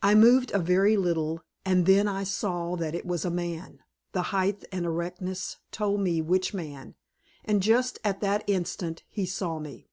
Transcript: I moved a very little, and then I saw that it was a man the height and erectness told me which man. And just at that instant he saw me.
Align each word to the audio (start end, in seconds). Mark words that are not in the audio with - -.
I 0.00 0.14
moved 0.14 0.52
a 0.52 0.60
very 0.60 0.96
little, 0.96 1.42
and 1.64 1.86
then 1.86 2.06
I 2.06 2.22
saw 2.22 2.76
that 2.76 2.94
it 2.94 3.04
was 3.04 3.24
a 3.24 3.32
man 3.32 3.80
the 4.12 4.22
height 4.30 4.64
and 4.70 4.86
erectness 4.86 5.56
told 5.72 6.02
me 6.02 6.22
which 6.22 6.54
man. 6.54 6.94
And 7.44 7.60
just 7.60 7.98
at 8.04 8.20
that 8.20 8.44
instant 8.46 9.02
he 9.10 9.26
saw 9.26 9.58
me. 9.58 9.88